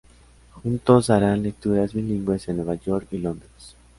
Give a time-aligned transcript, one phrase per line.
[0.55, 3.75] Juntos harán lecturas bilingües en Nueva York y Londres.